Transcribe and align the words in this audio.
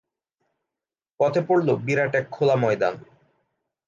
পথে 1.19 1.41
পড়ল 1.47 1.67
বিরাট 1.75 2.13
এক 2.15 2.25
খোলা 2.31 2.55
ময়দান। 2.55 2.93